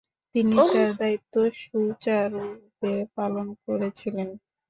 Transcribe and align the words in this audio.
তিনি 0.35 0.55
তার 0.67 0.89
দায়িত্ব 0.99 1.33
সুচারুরূপে 1.61 2.93
পালন 3.15 3.47
করেছিলেন। 3.65 4.29